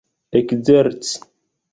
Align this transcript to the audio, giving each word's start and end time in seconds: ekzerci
ekzerci 0.39 1.11